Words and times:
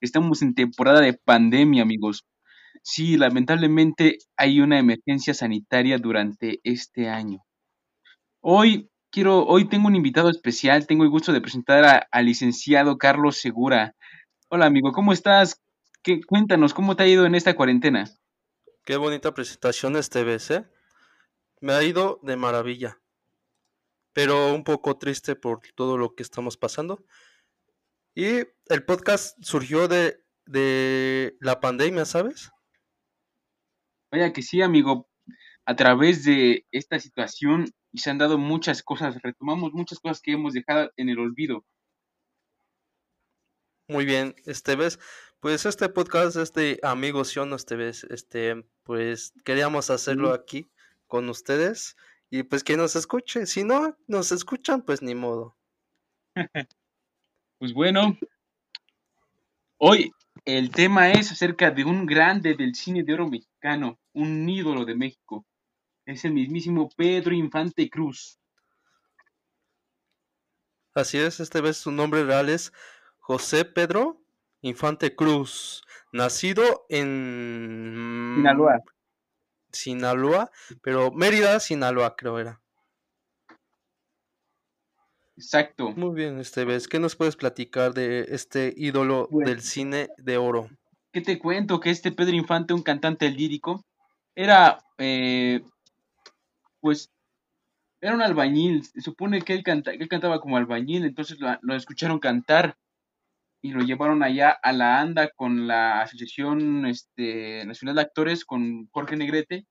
Estamos 0.00 0.40
en 0.40 0.54
temporada 0.54 1.00
de 1.00 1.12
pandemia, 1.12 1.82
amigos. 1.82 2.24
Sí, 2.82 3.18
lamentablemente 3.18 4.16
hay 4.36 4.60
una 4.60 4.78
emergencia 4.78 5.34
sanitaria 5.34 5.98
durante 5.98 6.60
este 6.64 7.08
año. 7.08 7.44
Hoy 8.40 8.90
quiero, 9.10 9.44
hoy 9.44 9.68
tengo 9.68 9.88
un 9.88 9.96
invitado 9.96 10.30
especial, 10.30 10.86
tengo 10.86 11.04
el 11.04 11.10
gusto 11.10 11.32
de 11.32 11.42
presentar 11.42 12.08
al 12.10 12.24
licenciado 12.24 12.96
Carlos 12.96 13.36
Segura. 13.36 13.94
Hola 14.48 14.66
amigo, 14.66 14.92
¿cómo 14.92 15.12
estás? 15.12 15.60
¿Qué, 16.02 16.22
cuéntanos, 16.22 16.72
¿cómo 16.72 16.96
te 16.96 17.02
ha 17.02 17.08
ido 17.08 17.26
en 17.26 17.34
esta 17.34 17.54
cuarentena? 17.54 18.08
Qué 18.86 18.96
bonita 18.96 19.34
presentación 19.34 19.96
este 19.96 20.24
vez, 20.24 20.50
¿eh? 20.50 20.64
Me 21.60 21.74
ha 21.74 21.82
ido 21.82 22.20
de 22.22 22.36
maravilla, 22.36 22.98
pero 24.14 24.54
un 24.54 24.64
poco 24.64 24.96
triste 24.96 25.36
por 25.36 25.60
todo 25.74 25.98
lo 25.98 26.14
que 26.14 26.22
estamos 26.22 26.56
pasando. 26.56 27.04
Y 28.20 28.46
el 28.66 28.84
podcast 28.84 29.42
surgió 29.42 29.88
de, 29.88 30.22
de 30.44 31.38
la 31.40 31.58
pandemia, 31.58 32.04
¿sabes? 32.04 32.50
Vaya 34.12 34.30
que 34.34 34.42
sí, 34.42 34.60
amigo. 34.60 35.08
A 35.64 35.74
través 35.74 36.24
de 36.24 36.66
esta 36.70 37.00
situación 37.00 37.72
se 37.94 38.10
han 38.10 38.18
dado 38.18 38.36
muchas 38.36 38.82
cosas, 38.82 39.16
retomamos 39.22 39.72
muchas 39.72 40.00
cosas 40.00 40.20
que 40.20 40.32
hemos 40.32 40.52
dejado 40.52 40.90
en 40.98 41.08
el 41.08 41.18
olvido. 41.18 41.64
Muy 43.88 44.04
bien, 44.04 44.34
este 44.44 44.76
vez, 44.76 44.98
pues 45.40 45.64
este 45.64 45.88
podcast 45.88 46.36
es 46.36 46.52
de 46.52 46.78
amigos 46.82 47.34
no 47.34 47.56
este 47.56 47.76
vez, 47.76 48.04
este, 48.04 48.66
pues 48.82 49.32
queríamos 49.46 49.88
hacerlo 49.88 50.34
aquí 50.34 50.70
con 51.06 51.26
ustedes 51.30 51.96
y 52.28 52.42
pues 52.42 52.64
que 52.64 52.76
nos 52.76 52.96
escuche, 52.96 53.46
si 53.46 53.64
no 53.64 53.96
nos 54.06 54.30
escuchan, 54.30 54.82
pues 54.82 55.00
ni 55.00 55.14
modo. 55.14 55.56
pues 57.60 57.74
bueno, 57.74 58.16
hoy 59.76 60.10
el 60.46 60.70
tema 60.70 61.10
es 61.10 61.30
acerca 61.30 61.70
de 61.70 61.84
un 61.84 62.06
grande 62.06 62.54
del 62.54 62.74
cine 62.74 63.02
de 63.02 63.12
oro 63.12 63.28
mexicano, 63.28 63.98
un 64.14 64.48
ídolo 64.48 64.86
de 64.86 64.94
México. 64.94 65.44
Es 66.06 66.24
el 66.24 66.32
mismísimo 66.32 66.88
Pedro 66.96 67.34
Infante 67.34 67.90
Cruz. 67.90 68.38
Así 70.94 71.18
es, 71.18 71.38
este 71.38 71.60
vez 71.60 71.76
su 71.76 71.92
nombre 71.92 72.24
real 72.24 72.48
es 72.48 72.72
José 73.18 73.66
Pedro 73.66 74.22
Infante 74.62 75.14
Cruz, 75.14 75.82
nacido 76.12 76.86
en 76.88 78.36
Sinaloa. 78.36 78.82
Sinaloa, 79.70 80.50
pero 80.80 81.12
Mérida, 81.12 81.60
Sinaloa 81.60 82.16
creo 82.16 82.38
era. 82.38 82.62
Exacto. 85.40 85.92
Muy 85.92 86.14
bien, 86.14 86.38
Esteves. 86.38 86.86
¿Qué 86.86 86.98
nos 86.98 87.16
puedes 87.16 87.34
platicar 87.34 87.94
de 87.94 88.26
este 88.28 88.74
ídolo 88.76 89.26
del 89.30 89.62
cine 89.62 90.10
de 90.18 90.36
oro? 90.36 90.68
¿Qué 91.12 91.22
te 91.22 91.38
cuento? 91.38 91.80
Que 91.80 91.88
este 91.88 92.12
Pedro 92.12 92.36
Infante, 92.36 92.74
un 92.74 92.82
cantante 92.82 93.30
lírico, 93.30 93.82
era, 94.34 94.84
eh, 94.98 95.62
pues, 96.80 97.10
era 98.02 98.14
un 98.14 98.20
albañil. 98.20 98.84
Se 98.84 99.00
supone 99.00 99.40
que 99.40 99.54
él, 99.54 99.62
canta, 99.62 99.92
él 99.92 100.08
cantaba 100.08 100.42
como 100.42 100.58
albañil, 100.58 101.06
entonces 101.06 101.38
lo, 101.40 101.74
escucharon 101.74 102.18
cantar 102.18 102.76
y 103.62 103.72
lo 103.72 103.80
llevaron 103.80 104.22
allá 104.22 104.50
a 104.50 104.74
la 104.74 105.00
ANDA 105.00 105.30
con 105.30 105.66
la 105.66 106.02
Asociación 106.02 106.84
este, 106.84 107.64
Nacional 107.64 107.94
de 107.94 108.02
Actores, 108.02 108.44
con 108.44 108.88
Jorge 108.90 109.16
Negrete. 109.16 109.64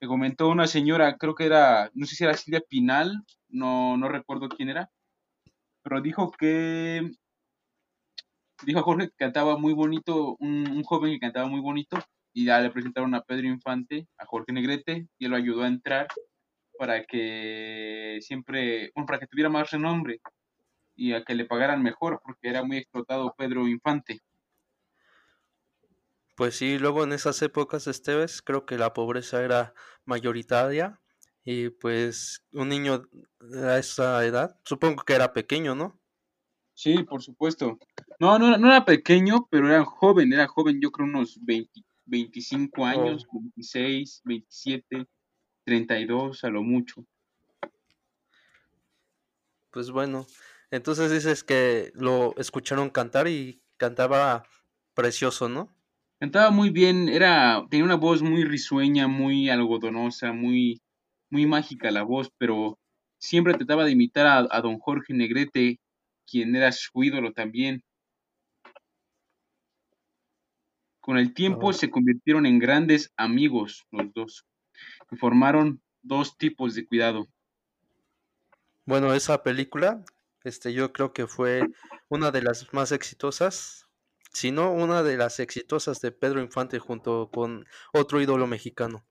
Me 0.00 0.08
comentó 0.08 0.48
una 0.48 0.66
señora, 0.66 1.16
creo 1.16 1.34
que 1.34 1.46
era, 1.46 1.90
no 1.94 2.06
sé 2.06 2.16
si 2.16 2.24
era 2.24 2.34
Silvia 2.34 2.62
Pinal, 2.68 3.24
no, 3.48 3.96
no 3.96 4.08
recuerdo 4.08 4.48
quién 4.48 4.68
era, 4.68 4.90
pero 5.82 6.00
dijo 6.00 6.30
que, 6.30 7.10
dijo 8.64 8.82
Jorge 8.82 9.08
que 9.08 9.16
cantaba 9.16 9.58
muy 9.58 9.72
bonito, 9.72 10.36
un, 10.38 10.82
joven 10.84 11.12
que 11.12 11.20
cantaba 11.20 11.48
muy 11.48 11.60
bonito, 11.60 11.98
y 12.32 12.46
ya 12.46 12.60
le 12.60 12.70
presentaron 12.70 13.14
a 13.14 13.22
Pedro 13.22 13.46
Infante, 13.48 14.06
a 14.18 14.26
Jorge 14.26 14.52
Negrete, 14.52 15.08
y 15.18 15.24
él 15.24 15.30
lo 15.30 15.36
ayudó 15.36 15.62
a 15.62 15.68
entrar 15.68 16.08
para 16.78 17.04
que 17.04 18.18
siempre, 18.22 18.90
bueno, 18.94 19.06
para 19.06 19.18
que 19.18 19.26
tuviera 19.26 19.50
más 19.50 19.70
renombre 19.70 20.20
y 20.96 21.12
a 21.12 21.24
que 21.24 21.34
le 21.34 21.44
pagaran 21.44 21.82
mejor, 21.82 22.20
porque 22.24 22.48
era 22.48 22.62
muy 22.64 22.78
explotado 22.78 23.34
Pedro 23.36 23.68
Infante. 23.68 24.20
Pues 26.42 26.56
sí, 26.56 26.76
luego 26.76 27.04
en 27.04 27.12
esas 27.12 27.40
épocas, 27.42 27.86
Esteves, 27.86 28.42
creo 28.42 28.66
que 28.66 28.76
la 28.76 28.92
pobreza 28.92 29.44
era 29.44 29.74
mayoritaria 30.04 31.00
y 31.44 31.68
pues 31.68 32.44
un 32.50 32.68
niño 32.68 33.08
a 33.64 33.78
esa 33.78 34.26
edad, 34.26 34.58
supongo 34.64 35.04
que 35.04 35.12
era 35.12 35.32
pequeño, 35.32 35.76
¿no? 35.76 36.00
Sí, 36.74 37.04
por 37.04 37.22
supuesto. 37.22 37.78
No, 38.18 38.40
no, 38.40 38.58
no 38.58 38.66
era 38.66 38.84
pequeño, 38.84 39.46
pero 39.52 39.68
era 39.68 39.84
joven, 39.84 40.32
era 40.32 40.48
joven, 40.48 40.80
yo 40.82 40.90
creo 40.90 41.06
unos 41.06 41.38
20, 41.44 41.80
25 42.06 42.86
años, 42.86 43.24
26, 43.32 44.22
27, 44.24 45.06
32 45.62 46.42
a 46.42 46.50
lo 46.50 46.64
mucho. 46.64 47.06
Pues 49.70 49.92
bueno, 49.92 50.26
entonces 50.72 51.12
dices 51.12 51.44
que 51.44 51.92
lo 51.94 52.34
escucharon 52.36 52.90
cantar 52.90 53.28
y 53.28 53.62
cantaba 53.76 54.42
precioso, 54.92 55.48
¿no? 55.48 55.72
Cantaba 56.22 56.52
muy 56.52 56.70
bien, 56.70 57.08
era, 57.08 57.66
tenía 57.68 57.84
una 57.84 57.96
voz 57.96 58.22
muy 58.22 58.44
risueña, 58.44 59.08
muy 59.08 59.50
algodonosa, 59.50 60.32
muy, 60.32 60.80
muy 61.30 61.46
mágica 61.46 61.90
la 61.90 62.04
voz, 62.04 62.30
pero 62.38 62.78
siempre 63.18 63.54
trataba 63.54 63.84
de 63.84 63.90
imitar 63.90 64.48
a, 64.48 64.60
don 64.60 64.78
Jorge 64.78 65.14
Negrete, 65.14 65.80
quien 66.24 66.54
era 66.54 66.70
su 66.70 67.02
ídolo 67.02 67.32
también. 67.32 67.82
Con 71.00 71.18
el 71.18 71.34
tiempo 71.34 71.70
oh. 71.70 71.72
se 71.72 71.90
convirtieron 71.90 72.46
en 72.46 72.60
grandes 72.60 73.12
amigos 73.16 73.84
los 73.90 74.12
dos 74.14 74.46
y 75.10 75.16
formaron 75.16 75.82
dos 76.02 76.38
tipos 76.38 76.76
de 76.76 76.86
cuidado. 76.86 77.26
Bueno, 78.84 79.12
esa 79.12 79.42
película, 79.42 80.04
este, 80.44 80.72
yo 80.72 80.92
creo 80.92 81.12
que 81.12 81.26
fue 81.26 81.66
una 82.08 82.30
de 82.30 82.42
las 82.42 82.72
más 82.72 82.92
exitosas, 82.92 83.88
si 84.32 84.50
no 84.50 84.72
una 84.72 85.02
de 85.02 85.16
las 85.16 85.40
exitosas 85.40 86.00
de 86.00 86.12
Pedro 86.12 86.40
Infante 86.40 86.78
junto 86.78 87.30
con 87.30 87.66
otro 87.92 88.20
ídolo 88.20 88.46
mexicano. 88.46 89.04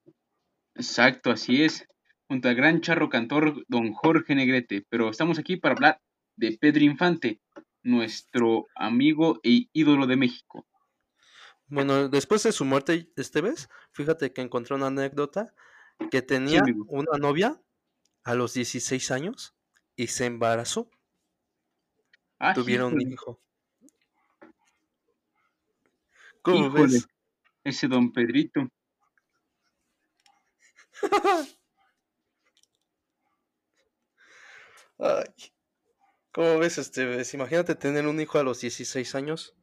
Exacto, 0.76 1.32
así 1.32 1.64
es 1.64 1.88
junto 2.32 2.48
al 2.48 2.56
gran 2.56 2.80
charro 2.80 3.10
cantor 3.10 3.66
don 3.68 3.92
Jorge 3.92 4.36
Negrete, 4.36 4.86
pero 4.88 5.10
estamos 5.10 5.38
aquí 5.38 5.58
para 5.58 5.76
hablar 5.76 6.02
de 6.38 6.58
Pedro 6.58 6.84
Infante, 6.86 7.42
nuestro 7.84 8.68
amigo 8.74 9.42
e 9.44 9.68
ídolo 9.74 10.08
de 10.08 10.16
México. 10.16 10.66
Bueno, 11.68 12.08
después 12.08 12.44
de 12.44 12.54
su 12.54 12.64
muerte, 12.64 13.12
este 13.18 13.42
vez, 13.42 13.68
fíjate 13.92 14.32
que 14.32 14.42
encontré 14.42 14.76
una 14.76 14.88
anécdota 14.88 15.54
que 16.10 16.22
tenía 16.22 16.62
una 16.88 17.18
novia 17.18 17.62
a 18.24 18.34
los 18.34 18.54
16 18.54 19.12
años 19.12 19.54
y 19.98 20.08
se 20.08 20.26
embarazó. 20.26 20.90
Ah, 22.40 22.54
Tuvieron 22.54 22.94
un 22.94 23.12
hijo. 23.12 23.42
¿Cómo 26.42 26.72
ves? 26.72 27.08
Ese 27.64 27.88
don 27.88 28.12
Pedrito. 28.12 28.68
Ay. 35.00 35.26
¿Cómo 36.32 36.60
ves, 36.60 36.78
este? 36.78 37.24
Imagínate 37.34 37.76
tener 37.76 38.08
un 38.08 38.20
hijo 38.20 38.40
a 38.40 38.44
los 38.44 38.62
16 38.62 39.16
años. 39.16 39.56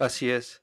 Así 0.00 0.30
es. 0.30 0.62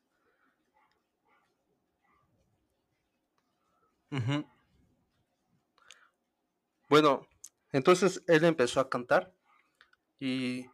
Bueno, 6.90 7.28
entonces 7.72 8.24
él 8.28 8.46
empezó 8.46 8.80
a 8.80 8.90
cantar 8.90 9.35
y 10.20 10.66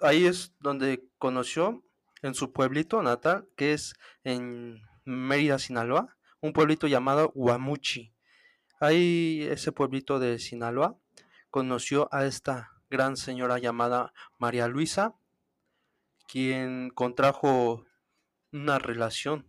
ahí 0.00 0.26
es 0.26 0.54
donde 0.60 1.04
conoció 1.18 1.84
en 2.22 2.34
su 2.34 2.52
pueblito 2.52 3.02
natal, 3.02 3.48
que 3.56 3.72
es 3.72 3.94
en 4.24 4.82
Mérida, 5.04 5.58
Sinaloa, 5.58 6.16
un 6.40 6.52
pueblito 6.52 6.86
llamado 6.86 7.32
Guamuchi. 7.34 8.14
Ahí 8.80 9.46
ese 9.50 9.72
pueblito 9.72 10.18
de 10.18 10.38
Sinaloa 10.38 10.98
conoció 11.50 12.08
a 12.12 12.26
esta 12.26 12.72
gran 12.90 13.16
señora 13.16 13.58
llamada 13.58 14.12
María 14.38 14.68
Luisa, 14.68 15.14
quien 16.28 16.90
contrajo 16.90 17.84
una 18.52 18.78
relación. 18.78 19.48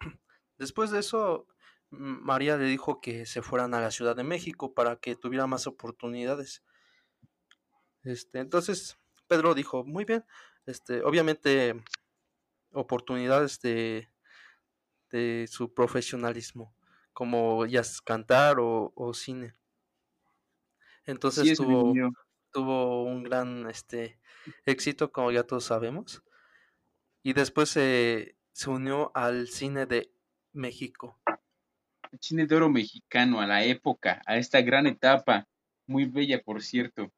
Después 0.58 0.90
de 0.90 1.00
eso, 1.00 1.46
María 1.90 2.56
le 2.56 2.64
dijo 2.64 3.00
que 3.00 3.26
se 3.26 3.42
fueran 3.42 3.74
a 3.74 3.80
la 3.80 3.90
Ciudad 3.90 4.14
de 4.14 4.24
México 4.24 4.74
para 4.74 4.96
que 4.96 5.16
tuviera 5.16 5.46
más 5.46 5.66
oportunidades. 5.66 6.62
Este, 8.02 8.38
entonces 8.40 8.98
Pedro 9.26 9.54
dijo, 9.54 9.84
muy 9.84 10.04
bien, 10.04 10.24
este, 10.66 11.02
obviamente 11.02 11.82
oportunidades 12.72 13.60
de 13.60 14.08
de 15.10 15.46
su 15.48 15.74
profesionalismo, 15.74 16.74
como 17.12 17.66
ya 17.66 17.82
cantar 18.04 18.56
o, 18.60 19.12
cine. 19.14 19.54
Entonces 21.04 21.48
Sí, 21.48 21.54
tuvo, 21.54 21.92
tuvo 22.52 23.04
un 23.04 23.22
gran 23.22 23.68
este, 23.68 24.18
éxito, 24.64 25.10
como 25.10 25.32
ya 25.32 25.42
todos 25.42 25.64
sabemos. 25.64 26.22
Y 27.22 27.32
después 27.32 27.68
se, 27.68 28.36
se 28.52 28.70
unió 28.70 29.10
al 29.14 29.48
cine 29.48 29.86
de 29.86 30.12
México. 30.52 31.20
El 32.12 32.18
cine 32.20 32.46
de 32.46 32.56
oro 32.56 32.70
mexicano, 32.70 33.40
a 33.40 33.46
la 33.46 33.64
época, 33.64 34.22
a 34.26 34.36
esta 34.36 34.60
gran 34.62 34.86
etapa, 34.86 35.46
muy 35.86 36.06
bella, 36.06 36.42
por 36.42 36.62
cierto. 36.62 37.12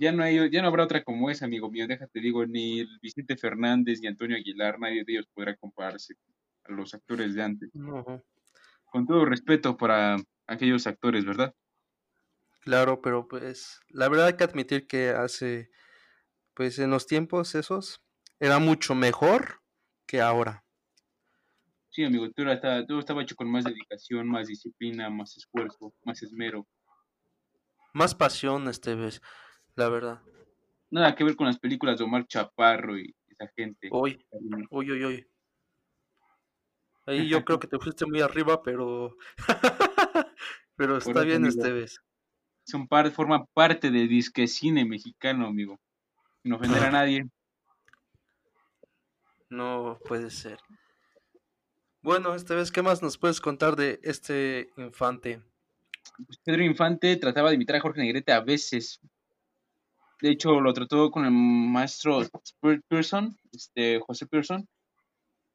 Ya 0.00 0.12
no, 0.12 0.22
hay, 0.22 0.50
ya 0.50 0.62
no 0.62 0.68
habrá 0.68 0.84
otra 0.84 1.04
como 1.04 1.28
esa, 1.28 1.44
amigo 1.44 1.70
mío. 1.70 1.86
Déjate, 1.86 2.20
digo, 2.20 2.46
ni 2.46 2.86
Vicente 3.02 3.36
Fernández 3.36 4.00
ni 4.00 4.08
Antonio 4.08 4.34
Aguilar, 4.34 4.80
nadie 4.80 5.04
de 5.04 5.12
ellos 5.12 5.28
podrá 5.34 5.54
compararse 5.56 6.14
a 6.64 6.72
los 6.72 6.94
actores 6.94 7.34
de 7.34 7.42
antes. 7.42 7.70
Con 8.86 9.06
todo 9.06 9.26
respeto 9.26 9.76
para 9.76 10.16
aquellos 10.46 10.86
actores, 10.86 11.26
¿verdad? 11.26 11.54
Claro, 12.60 13.02
pero 13.02 13.28
pues 13.28 13.78
la 13.88 14.08
verdad 14.08 14.28
hay 14.28 14.36
que 14.38 14.44
admitir 14.44 14.86
que 14.86 15.10
hace, 15.10 15.70
pues 16.54 16.78
en 16.78 16.88
los 16.88 17.06
tiempos 17.06 17.54
esos, 17.54 18.02
era 18.38 18.58
mucho 18.58 18.94
mejor 18.94 19.60
que 20.06 20.22
ahora. 20.22 20.64
Sí, 21.90 22.04
amigo, 22.04 22.30
todo 22.30 22.50
estaba, 22.50 22.86
todo 22.86 23.00
estaba 23.00 23.22
hecho 23.22 23.36
con 23.36 23.50
más 23.50 23.64
dedicación, 23.64 24.28
más 24.28 24.46
disciplina, 24.46 25.10
más 25.10 25.36
esfuerzo, 25.36 25.92
más 26.04 26.22
esmero. 26.22 26.66
Más 27.92 28.14
pasión 28.14 28.66
este 28.68 28.94
vez, 28.94 29.20
la 29.80 29.88
verdad. 29.88 30.20
Nada 30.90 31.14
que 31.14 31.24
ver 31.24 31.36
con 31.36 31.46
las 31.46 31.58
películas 31.58 31.98
de 31.98 32.04
Omar 32.04 32.26
Chaparro 32.26 32.98
y 32.98 33.14
esa 33.28 33.50
gente. 33.56 33.88
Uy, 33.90 34.22
uy, 34.70 35.04
uy. 35.04 35.26
Ahí 37.06 37.28
yo 37.28 37.44
creo 37.44 37.58
que 37.58 37.66
te 37.66 37.78
fuiste 37.78 38.04
muy 38.04 38.20
arriba, 38.20 38.62
pero... 38.62 39.16
pero 40.76 40.98
está 40.98 41.22
bien 41.22 41.44
amigo. 41.44 41.48
este 41.48 41.72
vez. 41.72 41.98
Son 42.64 42.86
par, 42.86 43.10
forman 43.10 43.46
parte 43.54 43.90
del 43.90 44.08
disque 44.08 44.46
cine 44.46 44.84
mexicano, 44.84 45.46
amigo. 45.46 45.80
Sin 46.42 46.52
ofender 46.52 46.84
a 46.84 46.90
nadie. 46.90 47.24
No 49.48 49.98
puede 50.04 50.30
ser. 50.30 50.58
Bueno, 52.02 52.34
esta 52.34 52.54
vez, 52.54 52.70
¿qué 52.70 52.82
más 52.82 53.02
nos 53.02 53.16
puedes 53.16 53.40
contar 53.40 53.76
de 53.76 53.98
este 54.02 54.70
infante? 54.76 55.42
Pues 56.26 56.38
Pedro 56.44 56.62
Infante 56.64 57.16
trataba 57.16 57.48
de 57.48 57.56
imitar 57.56 57.76
a 57.76 57.80
Jorge 57.80 58.00
Negrete 58.00 58.32
a 58.32 58.40
veces. 58.40 59.00
De 60.22 60.30
hecho, 60.30 60.60
lo 60.60 60.72
trató 60.72 61.10
con 61.10 61.24
el 61.24 61.30
maestro 61.30 62.20
Pearson, 62.88 63.36
este, 63.52 64.00
José 64.00 64.26
Pearson. 64.26 64.66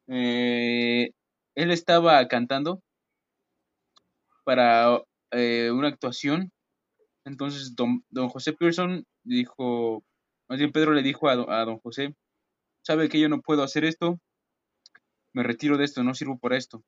Eh, 0.08 1.10
él 1.56 1.70
estaba 1.72 2.26
cantando 2.28 2.82
para 4.44 5.02
eh, 5.32 5.70
una 5.72 5.88
actuación. 5.88 6.50
Entonces, 7.24 7.76
don, 7.76 8.04
José 8.30 8.54
Pearson 8.54 9.04
dijo, 9.24 10.04
más 10.48 10.58
bien 10.58 10.72
Pedro 10.72 10.92
le 10.94 11.02
dijo 11.02 11.28
a, 11.28 11.36
do- 11.36 11.50
a 11.50 11.64
don 11.64 11.78
José, 11.80 12.14
sabe 12.84 13.08
que 13.08 13.20
yo 13.20 13.28
no 13.30 13.42
puedo 13.42 13.62
hacer 13.62 13.84
esto, 13.84 14.20
me 15.34 15.44
retiro 15.44 15.78
de 15.78 15.84
esto, 15.84 16.02
no 16.02 16.14
sirvo 16.14 16.36
para 16.36 16.56
esto. 16.56 16.82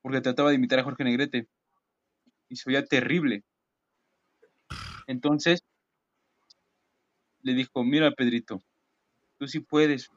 Porque 0.00 0.22
trataba 0.22 0.48
de 0.48 0.54
imitar 0.56 0.78
a 0.78 0.84
Jorge 0.84 1.04
Negrete. 1.04 1.48
Y 2.48 2.56
se 2.56 2.64
terrible. 2.84 3.44
Entonces, 5.08 5.60
le 7.46 7.54
dijo, 7.54 7.84
mira 7.84 8.10
Pedrito, 8.10 8.60
tú 9.38 9.46
sí 9.46 9.60
puedes. 9.60 10.10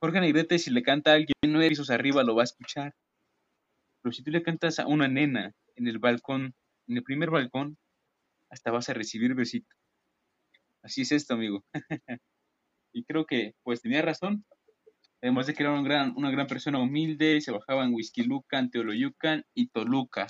Jorge 0.00 0.20
Negrete, 0.20 0.60
si 0.60 0.70
le 0.70 0.84
canta 0.84 1.10
a 1.10 1.14
alguien 1.14 1.34
nueve 1.42 1.70
pisos 1.70 1.90
arriba, 1.90 2.22
lo 2.22 2.36
va 2.36 2.42
a 2.42 2.44
escuchar. 2.44 2.94
Pero 4.00 4.12
si 4.12 4.22
tú 4.22 4.30
le 4.30 4.44
cantas 4.44 4.78
a 4.78 4.86
una 4.86 5.08
nena 5.08 5.52
en 5.74 5.88
el 5.88 5.98
balcón, 5.98 6.54
en 6.86 6.96
el 6.96 7.02
primer 7.02 7.30
balcón, 7.30 7.76
hasta 8.50 8.70
vas 8.70 8.88
a 8.88 8.94
recibir 8.94 9.34
besito. 9.34 9.74
Así 10.84 11.00
es 11.00 11.10
esto, 11.10 11.34
amigo. 11.34 11.64
y 12.92 13.04
creo 13.04 13.26
que, 13.26 13.54
pues, 13.64 13.80
tenía 13.80 14.02
razón. 14.02 14.44
Además 15.22 15.48
de 15.48 15.54
que 15.54 15.64
era 15.64 15.82
gran, 15.82 16.12
una 16.16 16.30
gran 16.30 16.46
persona 16.46 16.78
humilde, 16.78 17.40
se 17.40 17.50
bajaba 17.50 17.84
en 17.84 17.94
Whisky 17.94 18.22
Lucan, 18.22 18.70
Teoloyucan 18.70 19.42
y 19.54 19.70
Toluca 19.70 20.28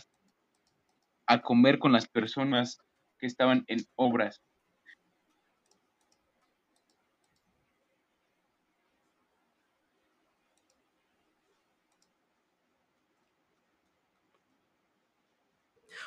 a 1.26 1.42
comer 1.42 1.78
con 1.78 1.92
las 1.92 2.08
personas 2.08 2.78
que 3.18 3.26
estaban 3.26 3.64
en 3.66 3.80
obras. 3.94 4.40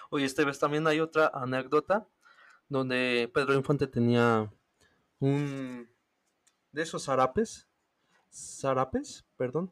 Oye, 0.09 0.25
este 0.25 0.45
vez 0.45 0.59
también 0.59 0.87
hay 0.87 0.99
otra 0.99 1.31
anécdota 1.33 2.07
donde 2.69 3.29
Pedro 3.33 3.55
Infante 3.55 3.87
tenía 3.87 4.51
un 5.19 5.89
de 6.71 6.81
esos 6.81 7.05
zarapes, 7.05 7.67
zarapes, 8.31 9.25
perdón, 9.37 9.71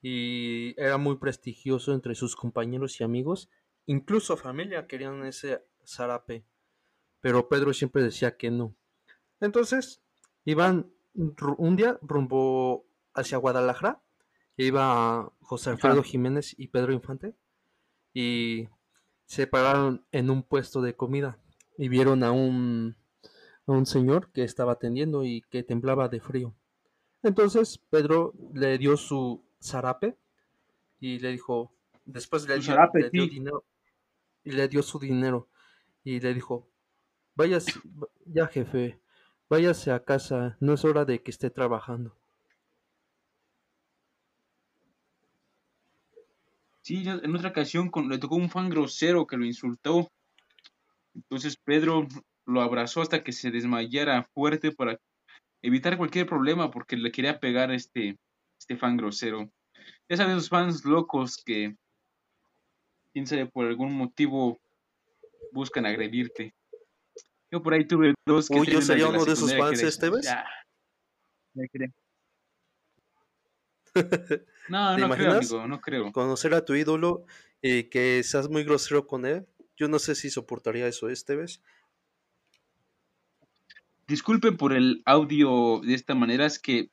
y 0.00 0.74
era 0.80 0.98
muy 0.98 1.16
prestigioso 1.16 1.92
entre 1.92 2.14
sus 2.14 2.34
compañeros 2.36 3.00
y 3.00 3.04
amigos, 3.04 3.50
incluso 3.86 4.36
familia 4.36 4.86
querían 4.86 5.24
ese 5.26 5.64
zarape, 5.84 6.44
pero 7.20 7.48
Pedro 7.48 7.72
siempre 7.72 8.02
decía 8.02 8.36
que 8.36 8.50
no. 8.50 8.74
Entonces, 9.40 10.02
iban 10.44 10.90
un 11.14 11.76
día 11.76 11.98
rumbo 12.02 12.86
hacia 13.14 13.38
Guadalajara, 13.38 14.02
iba 14.56 15.32
José 15.40 15.70
Alfredo. 15.70 16.02
Jiménez 16.02 16.54
y 16.58 16.68
Pedro 16.68 16.92
Infante, 16.92 17.34
y 18.14 18.68
se 19.32 19.46
pararon 19.46 20.04
en 20.12 20.28
un 20.28 20.42
puesto 20.42 20.82
de 20.82 20.94
comida 20.94 21.38
y 21.78 21.88
vieron 21.88 22.22
a 22.22 22.32
un, 22.32 22.96
a 23.66 23.72
un 23.72 23.86
señor 23.86 24.30
que 24.30 24.44
estaba 24.44 24.72
atendiendo 24.72 25.24
y 25.24 25.40
que 25.48 25.62
temblaba 25.62 26.10
de 26.10 26.20
frío. 26.20 26.54
Entonces 27.22 27.78
Pedro 27.88 28.34
le 28.52 28.76
dio 28.76 28.98
su 28.98 29.42
zarape 29.58 30.18
y 31.00 31.18
le 31.18 31.30
dijo, 31.30 31.72
después 32.04 32.46
le 32.46 32.58
dio, 32.58 32.76
le 32.92 33.08
dio 33.08 33.26
dinero 33.26 33.64
y 34.44 34.50
le 34.50 34.68
dio 34.68 34.82
su 34.82 34.98
dinero 34.98 35.48
y 36.04 36.20
le 36.20 36.34
dijo, 36.34 36.68
váyase, 37.34 37.72
ya 38.26 38.48
jefe, 38.48 39.00
váyase 39.48 39.92
a 39.92 40.04
casa, 40.04 40.58
no 40.60 40.74
es 40.74 40.84
hora 40.84 41.06
de 41.06 41.22
que 41.22 41.30
esté 41.30 41.48
trabajando. 41.48 42.14
Sí, 46.84 47.04
en 47.06 47.36
otra 47.36 47.50
ocasión 47.50 47.90
con- 47.90 48.08
le 48.08 48.18
tocó 48.18 48.34
un 48.36 48.50
fan 48.50 48.68
grosero 48.68 49.26
que 49.26 49.36
lo 49.36 49.44
insultó. 49.44 50.10
Entonces 51.14 51.56
Pedro 51.56 52.08
lo 52.46 52.60
abrazó 52.60 53.02
hasta 53.02 53.22
que 53.22 53.32
se 53.32 53.50
desmayara 53.50 54.28
fuerte 54.34 54.72
para 54.72 54.98
evitar 55.62 55.96
cualquier 55.96 56.26
problema 56.26 56.70
porque 56.70 56.96
le 56.96 57.12
quería 57.12 57.38
pegar 57.38 57.70
a 57.70 57.74
este, 57.74 58.16
este 58.58 58.76
fan 58.76 58.96
grosero. 58.96 59.48
Ya 60.08 60.16
sabes, 60.16 60.32
esos 60.36 60.48
fans 60.48 60.84
locos 60.84 61.36
que, 61.44 61.76
quién 63.12 63.26
sabe, 63.26 63.46
por 63.46 63.66
algún 63.66 63.92
motivo 63.94 64.58
buscan 65.52 65.86
agredirte. 65.86 66.52
Yo 67.52 67.62
por 67.62 67.74
ahí 67.74 67.86
tuve 67.86 68.14
dos 68.26 68.48
que 68.48 68.58
Uy, 68.58 68.66
yo 68.66 68.80
sería 68.80 69.06
uno 69.06 69.24
de 69.24 69.32
esos 69.34 69.54
fans, 69.54 69.82
este 69.82 70.10
vez. 70.10 70.24
ya, 70.24 70.44
ya 71.54 72.01
No, 74.68 74.94
¿Te 74.94 75.00
no 75.02 75.10
creo, 75.10 75.32
amigo, 75.32 75.66
no 75.66 75.80
creo. 75.80 76.12
Conocer 76.12 76.54
a 76.54 76.64
tu 76.64 76.74
ídolo 76.74 77.24
y 77.60 77.84
que 77.84 78.22
seas 78.22 78.48
muy 78.48 78.62
grosero 78.64 79.06
con 79.06 79.26
él, 79.26 79.46
yo 79.76 79.88
no 79.88 79.98
sé 79.98 80.14
si 80.14 80.30
soportaría 80.30 80.86
eso 80.86 81.08
este 81.08 81.36
vez. 81.36 81.60
Disculpen 84.06 84.56
por 84.56 84.72
el 84.72 85.02
audio 85.04 85.80
de 85.84 85.94
esta 85.94 86.14
manera, 86.14 86.46
es 86.46 86.58
que 86.58 86.90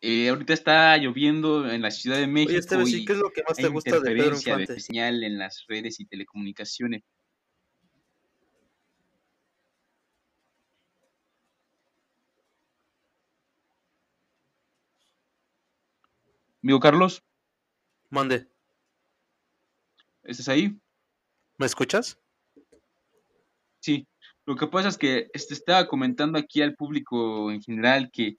eh, 0.00 0.28
ahorita 0.28 0.52
está 0.52 0.96
lloviendo 0.96 1.70
en 1.70 1.80
la 1.80 1.92
Ciudad 1.92 2.18
de 2.18 2.26
México 2.26 2.50
Oye, 2.50 2.58
Esteves, 2.58 2.88
¿y 2.92 3.04
qué 3.04 3.12
es 3.12 3.18
lo 3.18 3.30
que 3.30 3.42
más 3.46 3.56
te 3.56 3.68
gusta 3.68 3.90
de 3.92 4.00
Pedro 4.00 4.12
interferencia 4.12 4.56
de 4.56 4.62
Infante? 4.62 4.80
señal 4.80 5.22
en 5.22 5.38
las 5.38 5.64
redes 5.68 6.00
y 6.00 6.06
telecomunicaciones. 6.06 7.02
Amigo 16.62 16.80
Carlos, 16.80 17.22
Mande, 18.10 18.46
¿estás 20.22 20.48
ahí? 20.48 20.78
¿me 21.58 21.66
escuchas? 21.66 22.18
Sí. 23.80 24.06
Lo 24.44 24.56
que 24.56 24.66
pasa 24.66 24.88
es 24.88 24.98
que 24.98 25.28
este, 25.34 25.54
estaba 25.54 25.86
comentando 25.86 26.38
aquí 26.38 26.62
al 26.62 26.74
público 26.74 27.50
en 27.52 27.62
general 27.62 28.10
que 28.12 28.36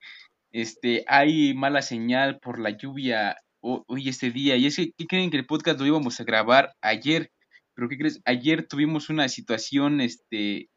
este, 0.52 1.06
hay 1.08 1.54
mala 1.54 1.82
señal 1.82 2.40
por 2.40 2.60
la 2.60 2.72
lluvia 2.72 3.38
ho- 3.62 3.84
hoy 3.88 4.10
este 4.10 4.30
día. 4.32 4.56
Y 4.58 4.68
es 4.68 4.76
que, 4.76 4.92
¿qué 4.98 5.06
creen 5.06 5.32
que 5.32 5.38
el 5.38 5.46
podcast 5.46 5.80
lo 5.80 5.86
íbamos 5.86 6.20
a 6.20 6.24
grabar 6.26 6.74
ayer? 6.82 7.32
Pero 7.74 7.88
¿qué 7.90 7.98
crees? 7.98 8.22
Ayer 8.26 8.68
tuvimos 8.68 9.10
una 9.10 9.30
situación 9.30 10.02
este, 10.02 10.70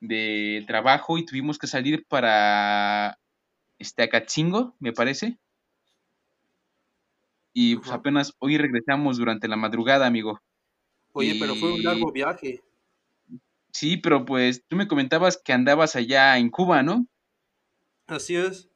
de 0.00 0.64
trabajo 0.66 1.16
y 1.16 1.24
tuvimos 1.24 1.58
que 1.58 1.68
salir 1.68 2.04
para 2.08 3.18
este, 3.78 4.02
Acatzingo, 4.02 4.74
me 4.80 4.92
parece. 4.92 5.38
Y 7.52 7.76
pues 7.76 7.90
apenas 7.90 8.34
hoy 8.38 8.58
regresamos 8.58 9.18
durante 9.18 9.48
la 9.48 9.56
madrugada, 9.56 10.06
amigo. 10.06 10.40
Oye, 11.12 11.36
pero 11.38 11.54
fue 11.54 11.72
un 11.72 11.82
largo 11.82 12.10
viaje. 12.10 12.62
Sí, 13.72 13.96
pero 13.96 14.24
pues 14.24 14.64
tú 14.66 14.76
me 14.76 14.88
comentabas 14.88 15.40
que 15.42 15.52
andabas 15.52 15.96
allá 15.96 16.38
en 16.38 16.50
Cuba, 16.50 16.82
¿no? 16.82 17.06
Así 18.06 18.36
es. 18.36 18.68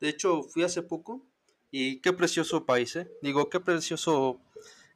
De 0.00 0.08
hecho, 0.08 0.42
fui 0.42 0.62
hace 0.62 0.82
poco 0.82 1.26
y 1.70 2.00
qué 2.00 2.12
precioso 2.12 2.64
país, 2.64 2.96
¿eh? 2.96 3.10
Digo, 3.22 3.50
qué 3.50 3.60
precioso 3.60 4.40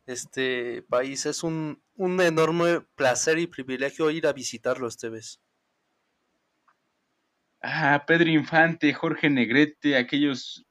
este 0.06 0.82
país. 0.82 1.26
Es 1.26 1.42
un, 1.42 1.82
un 1.96 2.20
enorme 2.20 2.80
placer 2.94 3.38
y 3.38 3.46
privilegio 3.46 4.10
ir 4.10 4.26
a 4.26 4.32
visitarlo 4.32 4.88
este 4.88 5.08
vez. 5.08 5.40
Ah, 7.62 8.04
Pedro 8.06 8.28
Infante, 8.28 8.92
Jorge 8.92 9.30
Negrete, 9.30 9.96
aquellos 9.96 10.66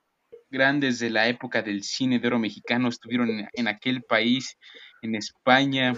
grandes 0.52 1.00
de 1.00 1.10
la 1.10 1.28
época 1.28 1.62
del 1.64 1.84
cine 1.84 2.20
de 2.20 2.28
oro 2.28 2.38
mexicano 2.40 2.90
estuvieron 2.90 3.30
en, 3.30 3.48
en 3.54 3.68
aquel 3.68 4.04
país, 4.04 4.58
en 5.02 5.16
España, 5.16 5.94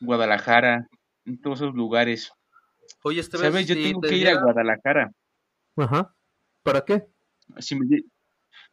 Guadalajara, 0.00 0.88
en 1.24 1.40
todos 1.40 1.60
esos 1.60 1.74
lugares. 1.74 2.30
Oye, 3.04 3.20
este 3.20 3.38
¿Sabes? 3.38 3.54
vez 3.54 3.66
Yo 3.68 3.74
si 3.74 3.82
tengo 3.84 4.00
te 4.00 4.08
que 4.08 4.16
ir 4.16 4.28
a 4.28 4.40
Guadalajara. 4.42 5.12
Ajá. 5.76 6.14
¿Para 6.62 6.84
qué? 6.84 7.06
Si 7.58 7.74
me 7.74 7.86
lle- 7.86 8.04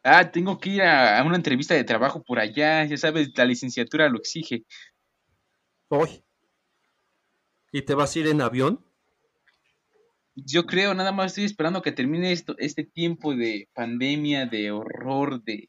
Ah, 0.02 0.30
tengo 0.30 0.58
que 0.58 0.70
ir 0.70 0.82
a, 0.82 1.18
a 1.18 1.24
una 1.24 1.36
entrevista 1.36 1.74
de 1.74 1.84
trabajo 1.84 2.22
por 2.22 2.38
allá, 2.38 2.84
ya 2.84 2.96
sabes, 2.96 3.30
la 3.36 3.44
licenciatura 3.44 4.08
lo 4.08 4.18
exige. 4.18 4.64
Hoy. 5.88 6.22
¿Y 7.72 7.82
te 7.82 7.94
vas 7.94 8.14
a 8.14 8.18
ir 8.18 8.26
en 8.28 8.40
avión? 8.40 8.84
Yo 10.44 10.66
creo, 10.66 10.94
nada 10.94 11.12
más 11.12 11.32
estoy 11.32 11.44
esperando 11.44 11.82
que 11.82 11.92
termine 11.92 12.32
esto, 12.32 12.54
este 12.58 12.84
tiempo 12.84 13.34
de 13.34 13.68
pandemia, 13.74 14.46
de 14.46 14.70
horror, 14.70 15.42
de... 15.42 15.68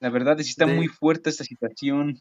La 0.00 0.10
verdad 0.10 0.38
es 0.40 0.46
que 0.46 0.50
está 0.50 0.66
De- 0.66 0.74
muy 0.74 0.88
fuerte 0.88 1.30
esta 1.30 1.44
situación. 1.44 2.20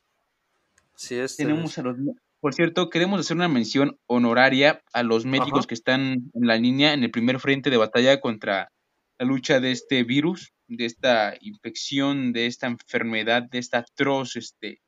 Sí, 0.96 1.16
este 1.16 1.44
Tenemos 1.44 1.78
a 1.78 1.84
los... 1.84 1.98
Por 2.40 2.54
cierto, 2.54 2.90
queremos 2.90 3.20
hacer 3.20 3.36
una 3.36 3.48
mención 3.48 3.98
honoraria 4.06 4.84
a 4.94 5.02
los 5.04 5.26
médicos 5.26 5.60
Ajá. 5.60 5.68
que 5.68 5.74
están 5.74 6.02
en 6.34 6.48
la 6.48 6.58
línea, 6.58 6.94
en 6.94 7.04
el 7.04 7.12
primer 7.12 7.40
frente 7.40 7.70
de 7.70 7.78
batalla 7.78 8.22
contra 8.22 8.72
la 9.18 9.26
lucha 9.26 9.60
de 9.60 9.72
este 9.72 10.04
virus, 10.04 10.54
de 10.68 10.86
esta 10.86 11.36
infección, 11.42 12.34
de 12.34 12.46
esta 12.46 12.68
enfermedad, 12.68 13.44
de 13.44 13.58
esta 13.58 13.80
atroz 13.80 14.36
este, 14.36 14.82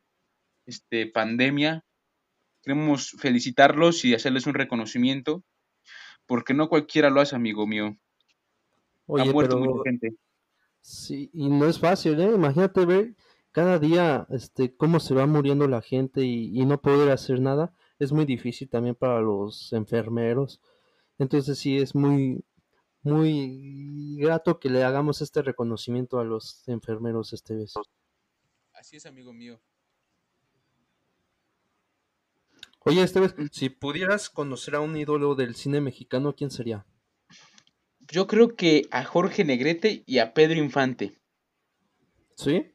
este, 0.66 1.08
pandemia. 1.08 1.84
Queremos 2.62 3.12
felicitarlos 3.18 4.06
y 4.06 4.14
hacerles 4.14 4.46
un 4.46 4.54
reconocimiento, 4.54 5.44
porque 6.28 6.54
no 6.54 6.70
cualquiera 6.70 7.10
lo 7.10 7.22
hace, 7.22 7.36
amigo 7.36 7.66
mío. 7.66 7.98
Oye, 9.08 9.30
ha 9.30 9.34
muerto 9.34 9.58
pero 9.58 9.72
mucha 9.74 9.90
gente. 9.90 10.16
sí, 10.82 11.30
y 11.34 11.50
no 11.50 11.66
es 11.68 11.80
fácil, 11.80 12.20
¿eh? 12.20 12.32
Imagínate 12.34 12.86
ver 12.86 13.16
cada 13.52 13.80
día 13.80 14.28
este, 14.30 14.76
cómo 14.76 15.00
se 15.00 15.16
va 15.16 15.26
muriendo 15.26 15.68
la 15.68 15.82
gente 15.82 16.22
y, 16.24 16.60
y 16.60 16.66
no 16.66 16.80
poder 16.82 17.10
hacer 17.12 17.40
nada. 17.40 17.74
Es 18.00 18.12
muy 18.12 18.26
difícil 18.26 18.70
también 18.70 18.96
para 18.96 19.22
los 19.22 19.74
enfermeros. 19.74 20.62
Entonces 21.18 21.58
sí, 21.58 21.78
es 21.78 21.96
muy, 21.96 22.44
muy 23.02 24.18
grato 24.18 24.60
que 24.60 24.70
le 24.70 24.84
hagamos 24.84 25.22
este 25.22 25.42
reconocimiento 25.42 26.20
a 26.20 26.24
los 26.24 26.68
enfermeros 26.68 27.34
este 27.34 27.56
vez. 27.56 27.74
Así 28.74 28.98
es, 28.98 29.06
amigo 29.06 29.34
mío. 29.34 29.60
Oye, 32.88 33.04
este 33.04 33.20
vez, 33.20 33.36
si 33.52 33.70
pudieras 33.70 34.30
conocer 34.30 34.76
a 34.76 34.80
un 34.80 34.96
ídolo 34.96 35.36
del 35.36 35.56
cine 35.56 35.82
mexicano, 35.82 36.36
¿quién 36.36 36.52
sería? 36.52 36.86
Yo 38.00 38.28
creo 38.28 38.56
que 38.56 38.88
a 38.92 39.04
Jorge 39.04 39.44
Negrete 39.44 40.04
y 40.06 40.20
a 40.20 40.34
Pedro 40.34 40.60
Infante. 40.60 41.20
¿Sí? 42.36 42.72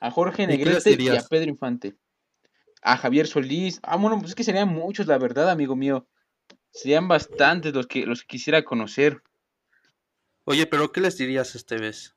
A 0.00 0.10
Jorge 0.10 0.42
¿Y 0.42 0.46
qué 0.46 0.64
les 0.66 0.84
Negrete 0.84 1.02
y 1.02 1.08
a? 1.08 1.22
Pedro 1.22 1.48
Infante. 1.48 1.96
A 2.82 2.96
Javier 2.96 3.26
Solís. 3.26 3.80
Ah, 3.82 3.96
bueno, 3.96 4.18
pues 4.18 4.30
es 4.30 4.34
que 4.34 4.44
serían 4.44 4.68
muchos, 4.68 5.06
la 5.06 5.16
verdad, 5.16 5.48
amigo 5.48 5.76
mío. 5.76 6.06
Serían 6.70 7.08
bastantes 7.08 7.72
los 7.72 7.86
que, 7.86 8.04
los 8.04 8.22
que 8.22 8.26
quisiera 8.26 8.64
conocer. 8.64 9.22
Oye, 10.44 10.66
pero 10.66 10.92
¿qué 10.92 11.00
les 11.00 11.16
dirías 11.16 11.54
este 11.54 11.78
vez? 11.78 12.14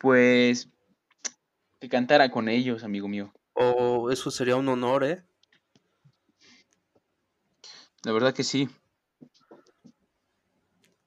Pues 0.00 0.68
que 1.80 1.88
cantara 1.88 2.30
con 2.30 2.48
ellos, 2.48 2.84
amigo 2.84 3.08
mío. 3.08 3.32
O 3.60 4.10
eso 4.10 4.30
sería 4.30 4.56
un 4.56 4.68
honor, 4.68 5.04
¿eh? 5.04 5.24
La 8.04 8.12
verdad 8.12 8.32
que 8.34 8.44
sí. 8.44 8.68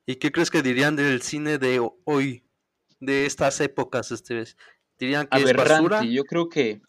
¿Y 0.06 0.16
qué 0.16 0.32
crees 0.32 0.52
que 0.52 0.62
dirían 0.62 0.96
del 0.96 1.22
cine 1.22 1.58
de 1.58 1.80
ho- 1.80 1.98
hoy, 2.04 2.44
de 3.00 3.26
estas 3.26 3.62
épocas 3.62 4.12
este 4.12 4.34
vez? 4.36 4.58
¿Dirían 5.00 5.28
que 5.28 5.38
es 5.38 5.54
basura? 5.56 5.98
Aberrante. 6.00 6.14
Yo 6.14 6.24
creo 6.26 6.50
que 6.50 6.82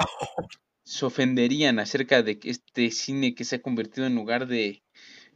se 0.84 1.06
ofenderían 1.06 1.78
acerca 1.78 2.22
de 2.22 2.38
que 2.38 2.50
este 2.50 2.90
cine 2.90 3.34
que 3.34 3.44
se 3.44 3.56
ha 3.56 3.62
convertido 3.62 4.06
en 4.06 4.14
lugar 4.16 4.46
de 4.48 4.82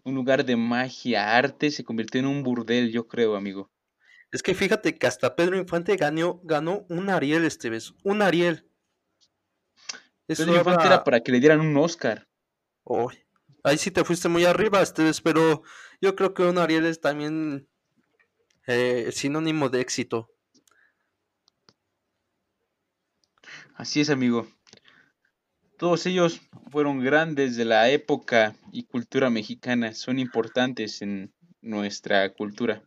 un 0.02 0.14
lugar 0.14 0.44
de 0.44 0.56
magia, 0.56 1.36
arte, 1.36 1.70
se 1.70 1.84
convirtió 1.84 2.20
en 2.20 2.26
un 2.26 2.42
burdel, 2.42 2.90
yo 2.90 3.06
creo, 3.06 3.36
amigo. 3.36 3.70
Es 4.32 4.42
que 4.42 4.54
fíjate 4.54 4.96
que 4.98 5.06
hasta 5.06 5.36
Pedro 5.36 5.56
Infante 5.56 5.96
ganó, 5.96 6.40
ganó 6.42 6.84
un 6.88 7.10
Ariel 7.10 7.44
este 7.44 7.70
vez, 7.70 7.92
un 8.02 8.22
Ariel. 8.22 8.65
Eso 10.28 10.44
Pedro 10.44 10.58
Infante 10.58 10.86
era 10.86 11.04
para 11.04 11.20
que 11.20 11.32
le 11.32 11.40
dieran 11.40 11.60
un 11.60 11.76
Oscar. 11.76 12.26
Oh, 12.84 13.10
ahí 13.62 13.78
sí 13.78 13.90
te 13.90 14.04
fuiste 14.04 14.28
muy 14.28 14.44
arriba 14.44 14.80
vez, 14.80 15.20
pero 15.20 15.62
yo 16.00 16.14
creo 16.16 16.34
que 16.34 16.42
un 16.42 16.58
Ariel 16.58 16.86
es 16.86 17.00
también 17.00 17.68
eh, 18.66 19.10
sinónimo 19.12 19.68
de 19.68 19.80
éxito. 19.80 20.28
Así 23.74 24.00
es, 24.00 24.10
amigo. 24.10 24.48
Todos 25.78 26.06
ellos 26.06 26.40
fueron 26.70 27.04
grandes 27.04 27.56
de 27.56 27.66
la 27.66 27.90
época 27.90 28.56
y 28.72 28.84
cultura 28.84 29.28
mexicana, 29.28 29.92
son 29.94 30.18
importantes 30.18 31.02
en 31.02 31.34
nuestra 31.60 32.32
cultura. 32.32 32.82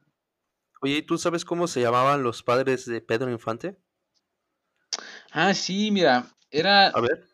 Oye, 0.82 0.98
¿y 0.98 1.02
tú 1.04 1.18
sabes 1.18 1.46
cómo 1.46 1.68
se 1.68 1.82
llamaban 1.82 2.24
los 2.24 2.42
padres 2.42 2.86
de 2.86 3.02
Pedro 3.02 3.30
Infante? 3.30 3.78
Ah, 5.32 5.54
sí, 5.54 5.92
mira, 5.92 6.26
era 6.50 6.88
A 6.88 7.02
ver. 7.02 7.29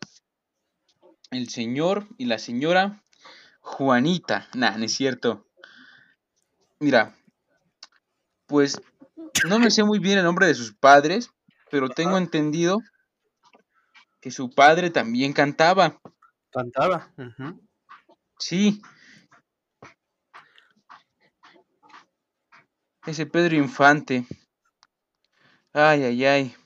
El 1.30 1.48
señor 1.48 2.06
y 2.18 2.26
la 2.26 2.38
señora 2.38 3.02
Juanita. 3.60 4.48
Nah, 4.54 4.76
no 4.76 4.84
es 4.84 4.94
cierto. 4.94 5.46
Mira, 6.78 7.16
pues 8.46 8.80
no 9.48 9.58
me 9.58 9.70
sé 9.70 9.84
muy 9.84 9.98
bien 9.98 10.18
el 10.18 10.24
nombre 10.24 10.46
de 10.46 10.54
sus 10.54 10.74
padres, 10.74 11.30
pero 11.70 11.88
tengo 11.88 12.16
entendido 12.16 12.78
que 14.20 14.30
su 14.30 14.50
padre 14.50 14.90
también 14.90 15.32
cantaba. 15.32 16.00
Cantaba. 16.50 17.12
Sí. 18.38 18.80
Ese 23.06 23.26
Pedro 23.26 23.56
Infante. 23.56 24.26
Ay, 25.72 26.04
ay, 26.04 26.24
ay. 26.24 26.56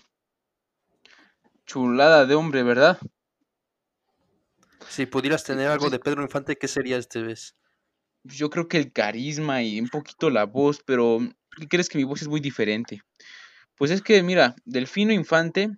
Chulada 1.66 2.26
de 2.26 2.34
hombre, 2.34 2.62
¿verdad? 2.62 2.98
Si 4.90 5.06
pudieras 5.06 5.44
tener 5.44 5.68
algo 5.68 5.88
de 5.88 6.00
Pedro 6.00 6.20
Infante, 6.22 6.56
¿qué 6.56 6.66
sería 6.66 6.96
este 6.98 7.22
vez? 7.22 7.54
Yo 8.24 8.50
creo 8.50 8.66
que 8.66 8.76
el 8.76 8.92
carisma 8.92 9.62
y 9.62 9.80
un 9.80 9.88
poquito 9.88 10.30
la 10.30 10.44
voz, 10.44 10.82
pero 10.84 11.20
¿qué 11.56 11.68
crees 11.68 11.88
que 11.88 11.96
mi 11.96 12.02
voz 12.02 12.22
es 12.22 12.28
muy 12.28 12.40
diferente? 12.40 13.00
Pues 13.76 13.92
es 13.92 14.02
que, 14.02 14.20
mira, 14.24 14.56
Delfino 14.64 15.12
Infante 15.12 15.70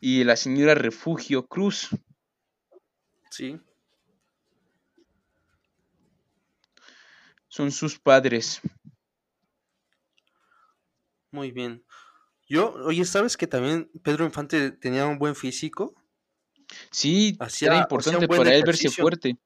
y 0.00 0.24
la 0.24 0.34
señora 0.34 0.74
Refugio 0.74 1.46
Cruz 1.46 1.90
Sí. 3.30 3.60
son 7.46 7.70
sus 7.70 8.00
padres. 8.00 8.60
Muy 11.30 11.52
bien. 11.52 11.84
Yo, 12.48 12.72
oye, 12.84 13.04
¿sabes 13.04 13.36
que 13.36 13.46
también 13.46 13.92
Pedro 14.02 14.24
Infante 14.24 14.72
tenía 14.72 15.06
un 15.06 15.20
buen 15.20 15.36
físico? 15.36 15.94
Sí, 16.90 17.36
Hacía- 17.40 17.68
era 17.68 17.78
importante 17.78 18.28
para 18.28 18.54
él 18.54 18.62
verse 18.64 18.90
fuerte. 18.90 19.36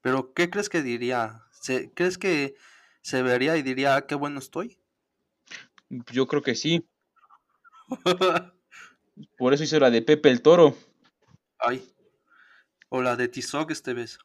Pero 0.00 0.32
¿qué 0.34 0.50
crees 0.50 0.68
que 0.68 0.82
diría? 0.82 1.44
¿Se- 1.52 1.92
¿Crees 1.92 2.18
que 2.18 2.54
se 3.02 3.22
vería 3.22 3.56
y 3.56 3.62
diría, 3.62 3.96
ah, 3.96 4.06
qué 4.06 4.14
bueno 4.14 4.38
estoy? 4.38 4.78
Yo 6.10 6.26
creo 6.26 6.42
que 6.42 6.54
sí. 6.54 6.86
Por 9.38 9.52
eso 9.54 9.64
hizo 9.64 9.78
la 9.78 9.90
de 9.90 10.02
Pepe 10.02 10.30
el 10.30 10.42
Toro. 10.42 10.76
Ay. 11.58 11.86
O 12.88 13.02
la 13.02 13.16
de 13.16 13.28
Tizoc 13.28 13.70
este 13.70 13.94
vez. 13.94 14.18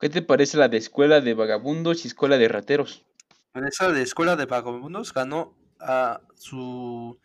¿Qué 0.00 0.08
te 0.10 0.22
parece 0.22 0.56
la 0.56 0.68
de 0.68 0.76
Escuela 0.76 1.20
de 1.20 1.34
Vagabundos 1.34 2.04
y 2.04 2.08
Escuela 2.08 2.36
de 2.36 2.48
Rateros? 2.48 3.04
En 3.54 3.66
esa 3.66 3.90
de 3.90 4.02
Escuela 4.02 4.36
de 4.36 4.46
Vagabundos 4.46 5.12
ganó 5.14 5.56
a 5.80 6.20
su 6.34 7.18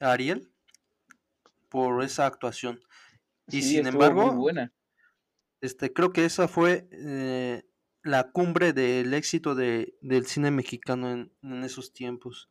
Ariel 0.00 0.50
por 1.68 2.02
esa 2.04 2.26
actuación. 2.26 2.80
Y 3.50 3.62
Sí, 3.62 3.62
sin 3.62 3.86
muy 3.86 3.88
embargo, 3.88 4.32
buena. 4.32 4.72
este, 5.60 5.92
creo 5.92 6.12
que 6.12 6.24
esa 6.24 6.48
fue 6.48 6.88
eh, 6.92 7.64
la 8.02 8.30
cumbre 8.30 8.72
del 8.72 9.14
éxito 9.14 9.54
de, 9.54 9.96
del 10.00 10.26
cine 10.26 10.50
mexicano 10.50 11.10
en, 11.10 11.32
en 11.42 11.64
esos 11.64 11.92
tiempos. 11.92 12.50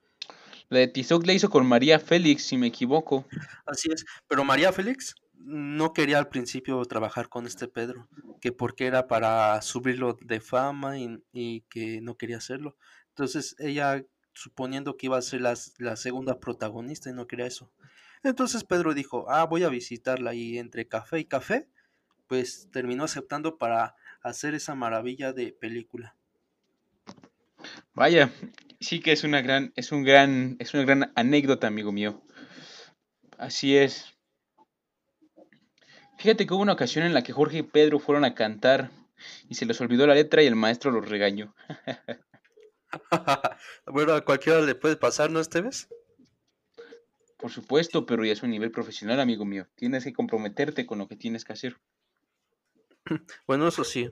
La 0.69 0.79
de 0.79 0.87
Tizoc 0.87 1.25
la 1.25 1.33
hizo 1.33 1.49
con 1.49 1.65
María 1.67 1.99
Félix, 1.99 2.43
si 2.47 2.57
me 2.57 2.67
equivoco. 2.67 3.27
Así 3.65 3.89
es. 3.91 4.05
Pero 4.27 4.43
María 4.43 4.71
Félix 4.73 5.15
no 5.33 5.93
quería 5.93 6.17
al 6.17 6.29
principio 6.29 6.83
trabajar 6.85 7.29
con 7.29 7.45
este 7.45 7.67
Pedro, 7.67 8.07
que 8.41 8.51
porque 8.51 8.87
era 8.87 9.07
para 9.07 9.61
subirlo 9.61 10.17
de 10.21 10.39
fama 10.41 10.95
y, 10.97 11.61
que 11.69 12.01
no 12.01 12.17
quería 12.17 12.37
hacerlo. 12.37 12.77
Entonces 13.09 13.55
ella, 13.59 14.03
suponiendo 14.33 14.97
que 14.97 15.05
iba 15.07 15.17
a 15.17 15.21
ser 15.21 15.41
la, 15.41 15.53
la 15.77 15.95
segunda 15.95 16.39
protagonista 16.39 17.09
y 17.09 17.13
no 17.13 17.27
quería 17.27 17.45
eso. 17.45 17.71
Entonces 18.25 18.63
Pedro 18.63 18.93
dijo, 18.93 19.25
ah, 19.29 19.45
voy 19.45 19.63
a 19.63 19.69
visitarla 19.69 20.33
y 20.33 20.57
entre 20.57 20.87
café 20.87 21.19
y 21.19 21.25
café, 21.25 21.67
pues 22.27 22.69
terminó 22.71 23.03
aceptando 23.03 23.57
para 23.57 23.95
hacer 24.21 24.55
esa 24.55 24.75
maravilla 24.75 25.33
de 25.33 25.53
película. 25.53 26.15
Vaya, 27.93 28.31
sí 28.79 28.99
que 28.99 29.11
es 29.11 29.23
una 29.23 29.41
gran, 29.41 29.71
es 29.75 29.91
un 29.91 30.03
gran, 30.03 30.55
es 30.59 30.73
una 30.73 30.83
gran 30.83 31.11
anécdota, 31.15 31.67
amigo 31.67 31.91
mío. 31.91 32.23
Así 33.37 33.77
es. 33.77 34.15
Fíjate 36.17 36.45
que 36.45 36.53
hubo 36.53 36.61
una 36.61 36.73
ocasión 36.73 37.05
en 37.05 37.13
la 37.13 37.23
que 37.23 37.33
Jorge 37.33 37.59
y 37.59 37.63
Pedro 37.63 37.99
fueron 37.99 38.25
a 38.25 38.35
cantar 38.35 38.91
y 39.49 39.55
se 39.55 39.65
les 39.65 39.79
olvidó 39.81 40.07
la 40.07 40.15
letra 40.15 40.41
y 40.41 40.47
el 40.47 40.55
maestro 40.55 40.91
los 40.91 41.07
regañó. 41.07 41.53
bueno, 43.87 44.13
a 44.13 44.21
cualquiera 44.21 44.61
le 44.61 44.75
puede 44.75 44.95
pasar, 44.95 45.29
¿no, 45.29 45.39
Esteves? 45.39 45.89
Por 47.37 47.51
supuesto, 47.51 48.05
pero 48.05 48.23
ya 48.25 48.33
es 48.33 48.43
un 48.43 48.49
nivel 48.49 48.71
profesional, 48.71 49.19
amigo 49.19 49.45
mío. 49.45 49.67
Tienes 49.75 50.03
que 50.03 50.13
comprometerte 50.13 50.85
con 50.85 50.99
lo 50.99 51.07
que 51.07 51.15
tienes 51.15 51.43
que 51.45 51.53
hacer. 51.53 51.77
Bueno, 53.47 53.67
eso 53.67 53.83
sí. 53.83 54.09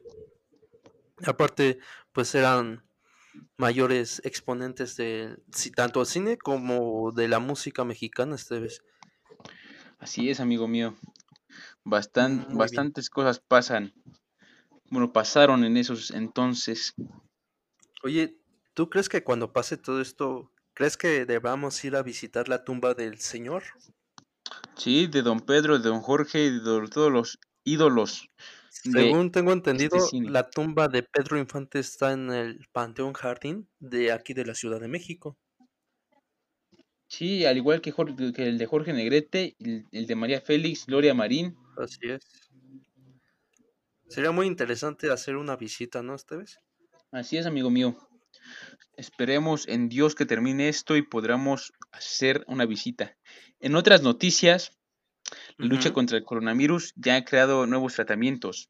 Aparte, 1.26 1.80
pues 2.12 2.36
eran 2.36 2.84
mayores 3.58 4.22
exponentes 4.24 4.96
de 4.98 5.38
tanto 5.76 6.06
cine 6.06 6.38
como 6.38 7.12
de 7.12 7.28
la 7.28 7.40
música 7.40 7.84
mexicana, 7.84 8.36
Esteves. 8.36 8.84
Así 10.00 10.30
es, 10.30 10.40
amigo 10.40 10.68
mío. 10.68 10.96
Bastan, 11.84 12.48
bastantes 12.52 13.10
cosas 13.10 13.40
pasan. 13.40 13.94
Bueno, 14.90 15.12
pasaron 15.12 15.64
en 15.64 15.78
esos 15.78 16.12
entonces. 16.12 16.94
Oye, 18.04 18.38
¿tú 18.74 18.90
crees 18.90 19.10
que 19.10 19.24
cuando 19.24 19.54
pase 19.54 19.78
todo 19.78 20.02
esto, 20.02 20.52
crees 20.74 20.98
que 20.98 21.26
debamos 21.26 21.84
ir 21.84 21.96
a 21.96 22.04
visitar 22.04 22.50
la 22.50 22.64
tumba 22.64 22.94
del 22.94 23.20
Señor? 23.20 23.64
Sí, 24.76 25.08
de 25.08 25.22
don 25.22 25.40
Pedro, 25.40 25.80
de 25.80 25.90
don 25.90 26.02
Jorge, 26.02 26.52
de 26.52 26.88
todos 26.90 27.12
los 27.12 27.40
ídolos. 27.64 28.30
Según 28.70 29.32
tengo 29.32 29.54
este 29.54 29.72
entendido, 29.72 29.98
la 30.30 30.50
tumba 30.50 30.88
de 30.88 31.04
Pedro 31.04 31.38
Infante 31.38 31.80
está 31.80 32.12
en 32.12 32.32
el 32.32 32.68
Panteón 32.72 33.14
Jardín 33.14 33.70
de 33.80 34.12
aquí 34.12 34.34
de 34.34 34.46
la 34.46 34.56
Ciudad 34.56 34.82
de 34.82 34.88
México. 34.88 35.38
Sí, 37.08 37.46
al 37.46 37.58
igual 37.58 37.82
que, 37.82 37.94
que 37.94 38.48
el 38.48 38.58
de 38.58 38.66
Jorge 38.66 38.92
Negrete, 38.92 39.56
el, 39.60 39.86
el 39.92 40.08
de 40.08 40.16
María 40.16 40.42
Félix, 40.42 40.86
Gloria 40.88 41.14
Marín, 41.14 41.56
Así 41.78 42.00
es. 42.04 42.22
Sería 44.08 44.32
muy 44.32 44.48
interesante 44.48 45.12
hacer 45.12 45.38
una 45.38 45.56
visita, 45.56 46.04
¿no, 46.04 46.16
Esteves? 46.16 46.60
Así 47.12 47.38
es, 47.38 47.46
amigo 47.46 47.70
mío. 47.70 47.98
Esperemos 48.96 49.68
en 49.68 49.90
Dios 49.90 50.16
que 50.16 50.26
termine 50.26 50.70
esto 50.70 50.96
y 50.96 51.02
podamos 51.02 51.74
hacer 51.92 52.44
una 52.48 52.66
visita. 52.66 53.16
En 53.60 53.76
otras 53.76 54.04
noticias, 54.04 54.78
la 55.58 55.66
lucha 55.66 55.94
contra 55.94 56.18
el 56.18 56.24
coronavirus 56.24 56.94
ya 56.96 57.16
ha 57.16 57.26
creado 57.26 57.66
nuevos 57.66 57.96
tratamientos. 57.96 58.70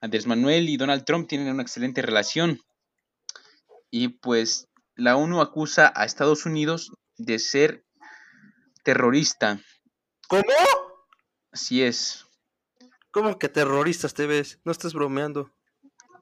Andrés 0.00 0.26
Manuel 0.26 0.68
y 0.68 0.76
Donald 0.76 1.04
Trump 1.04 1.28
tienen 1.28 1.52
una 1.52 1.62
excelente 1.62 2.02
relación. 2.02 2.60
Y 3.90 4.08
pues 4.08 4.68
la 4.94 5.16
ONU 5.16 5.40
acusa 5.40 5.92
a 5.94 6.04
Estados 6.04 6.46
Unidos 6.46 6.92
de 7.16 7.38
ser 7.38 7.84
terrorista. 8.82 9.60
¿Cómo? 10.28 10.42
Así 11.52 11.82
es. 11.82 12.26
¿Cómo 13.10 13.38
que 13.38 13.48
terroristas 13.48 14.14
te 14.14 14.26
ves? 14.26 14.60
No 14.64 14.72
estás 14.72 14.94
bromeando. 14.94 15.52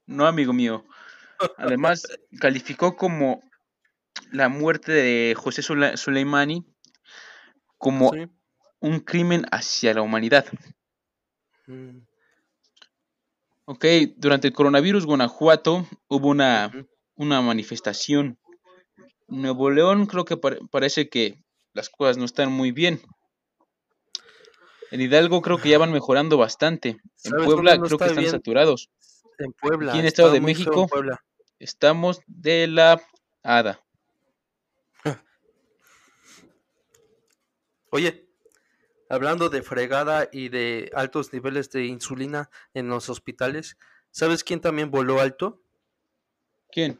No, 0.05 0.25
amigo 0.25 0.53
mío. 0.53 0.85
Además, 1.57 2.07
calificó 2.39 2.95
como 2.95 3.41
la 4.31 4.49
muerte 4.49 4.91
de 4.91 5.35
José 5.35 5.61
Soleimani 5.61 6.65
como 7.77 8.11
un 8.79 8.99
crimen 8.99 9.45
hacia 9.51 9.93
la 9.93 10.01
humanidad. 10.01 10.45
Mm. 11.67 11.99
Ok, 13.65 13.85
durante 14.17 14.47
el 14.47 14.53
coronavirus, 14.53 15.05
Guanajuato 15.05 15.87
hubo 16.07 16.29
una, 16.29 16.71
una 17.15 17.41
manifestación. 17.41 18.37
Nuevo 19.27 19.69
León 19.69 20.07
creo 20.07 20.25
que 20.25 20.37
parece 20.37 21.09
que 21.09 21.43
las 21.73 21.89
cosas 21.89 22.17
no 22.17 22.25
están 22.25 22.51
muy 22.51 22.71
bien. 22.71 22.99
En 24.91 25.01
Hidalgo 25.01 25.41
creo 25.41 25.59
que 25.59 25.69
ya 25.69 25.77
van 25.77 25.91
mejorando 25.91 26.37
bastante. 26.37 26.97
En 27.23 27.45
Puebla 27.45 27.79
creo 27.79 27.97
que 27.97 28.05
están 28.05 28.25
saturados. 28.25 28.89
En 29.37 29.53
Puebla. 29.53 29.91
Aquí 29.91 29.99
en 29.99 30.05
Estado 30.05 30.31
de 30.31 30.41
México 30.41 30.87
estamos 31.59 32.21
de 32.27 32.67
la 32.67 33.01
hada. 33.43 33.85
Oye, 37.91 38.27
hablando 39.09 39.49
de 39.49 39.61
fregada 39.61 40.27
y 40.31 40.49
de 40.49 40.91
altos 40.93 41.31
niveles 41.33 41.69
de 41.69 41.85
insulina 41.85 42.49
en 42.73 42.87
los 42.87 43.09
hospitales, 43.09 43.77
¿sabes 44.11 44.43
quién 44.43 44.61
también 44.61 44.89
voló 44.91 45.19
alto? 45.19 45.61
¿Quién? 46.71 46.99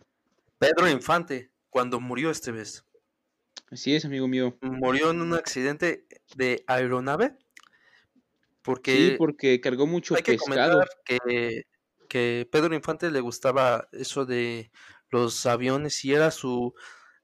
Pedro 0.58 0.90
Infante, 0.90 1.52
cuando 1.70 2.00
murió 2.00 2.32
este 2.32 2.52
vez. 2.52 2.86
Así 3.72 3.96
es, 3.96 4.06
amigo 4.06 4.28
mío. 4.28 4.58
Murió 4.62 5.12
en 5.12 5.22
un 5.22 5.34
accidente 5.34 6.08
de 6.36 6.64
aeronave 6.68 7.38
porque 8.62 8.96
sí, 8.96 9.16
porque 9.18 9.62
cargó 9.62 9.88
mucho 9.88 10.16
hay 10.16 10.22
que 10.22 10.34
pescado. 10.34 10.84
Que, 11.06 11.64
que 12.10 12.50
Pedro 12.52 12.76
Infante 12.76 13.10
le 13.12 13.22
gustaba 13.22 13.88
eso 13.94 14.26
de 14.26 14.72
los 15.10 15.46
aviones 15.46 16.04
y 16.04 16.14
era 16.14 16.32
su 16.32 16.74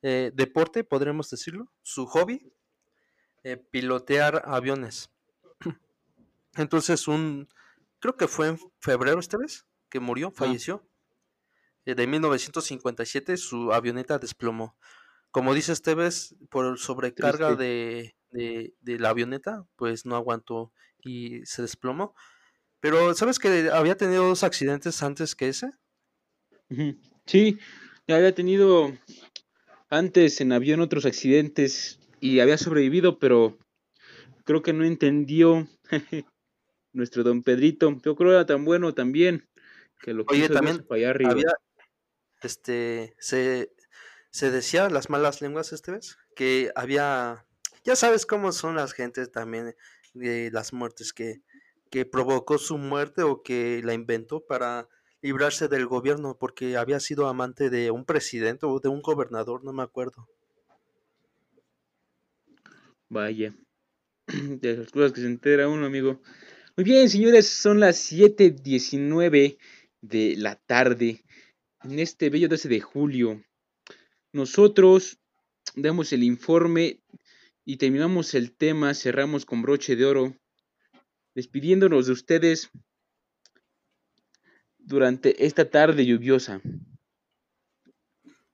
eh, 0.02 0.32
deporte, 0.34 0.84
podríamos 0.84 1.30
decirlo, 1.30 1.71
su 1.82 2.06
hobby, 2.06 2.54
eh, 3.43 3.58
pilotear 3.58 4.43
aviones. 4.45 5.10
Entonces, 6.56 7.08
un, 7.08 7.50
creo 8.00 8.15
que 8.15 8.28
fue 8.28 8.50
en 8.50 8.60
febrero 8.80 9.19
esta 9.19 9.38
vez 9.38 9.65
que 9.89 10.00
murió, 10.00 10.28
ah. 10.28 10.34
falleció. 10.36 10.88
Eh, 11.86 11.95
de 11.95 12.08
1957 12.08 13.38
su 13.38 13.74
avioneta 13.74 14.19
desplomó. 14.19 14.78
Como 15.32 15.54
dice 15.54 15.74
Esteves, 15.74 16.36
por 16.50 16.80
sobrecarga 16.80 17.56
de, 17.56 18.15
de, 18.32 18.74
de, 18.80 19.00
la 19.00 19.10
avioneta, 19.10 19.65
pues 19.76 20.06
no 20.06 20.15
aguantó 20.15 20.71
y 21.02 21.45
se 21.45 21.62
desplomó. 21.62 22.15
Pero, 22.86 23.15
¿sabes 23.15 23.39
que 23.39 23.71
había 23.74 23.98
tenido 23.98 24.28
dos 24.28 24.43
accidentes 24.43 25.02
antes 25.02 25.34
que 25.34 25.48
ese? 25.48 25.71
Sí, 27.26 27.58
ya 28.08 28.17
había 28.17 28.36
tenido 28.36 28.95
antes 29.89 30.39
en 30.39 30.52
avión 30.52 30.82
otros 30.82 31.08
accidentes 31.08 32.00
y 32.19 32.41
había 32.41 32.60
sobrevivido, 32.60 33.17
pero 33.17 33.58
creo 34.43 34.62
que 34.62 34.71
no 34.71 34.86
entendió 34.86 35.67
nuestro 36.93 37.24
don 37.24 37.41
Pedrito. 37.41 38.00
Yo 38.04 38.15
creo 38.15 38.30
que 38.30 38.36
era 38.36 38.45
tan 38.45 38.65
bueno 38.65 38.93
también 38.93 39.50
que 40.00 40.13
lo 40.13 40.24
Oye, 40.28 40.48
también 40.48 40.86
Había, 41.26 41.54
este, 42.43 43.15
se, 43.17 43.71
se 44.30 44.52
decía 44.52 44.91
las 44.91 45.10
malas 45.10 45.41
lenguas 45.41 45.74
este 45.74 45.91
vez 45.91 46.19
que 46.36 46.71
había, 46.76 47.48
ya 47.84 47.95
sabes 47.95 48.28
cómo 48.28 48.52
son 48.52 48.76
las 48.76 48.93
gentes 48.93 49.32
también 49.32 49.76
de 50.13 50.52
las 50.52 50.71
muertes 50.71 51.13
que, 51.13 51.41
que 51.95 52.03
provocó 52.03 52.58
su 52.58 52.77
muerte 52.77 53.23
o 53.23 53.41
que 53.41 53.81
la 53.81 53.93
inventó 53.93 54.45
para 54.45 54.89
librarse 55.21 55.69
del 55.69 55.86
gobierno 55.86 56.38
porque 56.38 56.75
había 56.75 56.99
sido 56.99 57.29
amante 57.29 57.69
de 57.69 57.89
un 57.89 58.03
presidente 58.03 58.65
o 58.65 58.81
de 58.81 58.89
un 58.89 59.01
gobernador, 59.01 59.63
no 59.63 59.71
me 59.71 59.81
acuerdo. 59.81 60.27
Vaya, 63.08 63.55
de 64.27 64.75
las 64.75 64.91
cosas 64.91 65.13
que 65.13 65.21
se 65.21 65.27
entera 65.27 65.69
uno, 65.69 65.86
amigo. 65.86 66.19
Muy 66.75 66.84
bien, 66.84 67.10
señores, 67.10 67.47
son 67.47 67.79
las 67.79 68.12
7:19 68.12 69.58
de 70.01 70.36
la 70.36 70.58
tarde 70.58 71.23
en 71.81 71.99
este 71.99 72.29
bello 72.29 72.49
12 72.49 72.67
de 72.67 72.81
julio. 72.81 73.41
Nosotros 74.34 75.17
damos 75.77 76.12
el 76.12 76.23
informe 76.23 76.99
y 77.63 77.77
terminamos 77.77 78.34
el 78.34 78.51
tema, 78.51 78.93
cerramos 78.93 79.45
con 79.45 79.62
broche 79.62 79.95
de 79.95 80.03
oro, 80.03 80.36
despidiéndonos 81.36 82.08
de 82.08 82.13
ustedes 82.13 82.71
durante 84.80 85.45
esta 85.45 85.69
tarde 85.69 86.06
lluviosa. 86.06 86.62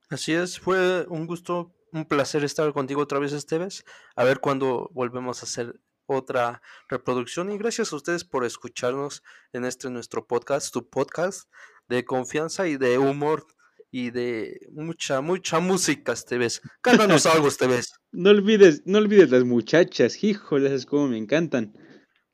Así 0.09 0.33
es, 0.33 0.59
fue 0.59 1.05
un 1.07 1.25
gusto, 1.25 1.73
un 1.93 2.05
placer 2.05 2.43
estar 2.43 2.73
contigo 2.73 3.01
otra 3.01 3.19
vez, 3.19 3.31
Esteves. 3.31 3.85
A 4.15 4.25
ver 4.25 4.39
cuándo 4.39 4.89
volvemos 4.93 5.41
a 5.41 5.45
hacer 5.45 5.79
otra 6.05 6.61
reproducción 6.89 7.51
y 7.51 7.57
gracias 7.57 7.93
a 7.93 7.95
ustedes 7.95 8.25
por 8.25 8.43
escucharnos 8.43 9.23
en 9.53 9.63
este 9.63 9.89
nuestro 9.89 10.27
podcast, 10.27 10.73
tu 10.73 10.89
podcast 10.89 11.49
de 11.87 12.03
confianza 12.03 12.67
y 12.67 12.75
de 12.75 12.97
humor 12.97 13.47
y 13.89 14.11
de 14.11 14.67
mucha, 14.71 15.21
mucha 15.21 15.59
música, 15.59 16.13
este 16.13 16.37
vez. 16.37 16.61
Cántanos 16.81 17.25
algo, 17.25 17.47
este 17.47 17.67
No 18.11 18.31
olvides, 18.31 18.83
no 18.85 18.97
olvides 18.97 19.29
las 19.29 19.43
muchachas, 19.43 20.23
híjole, 20.23 20.67
esas 20.67 20.85
como 20.85 21.07
me 21.07 21.17
encantan. 21.17 21.73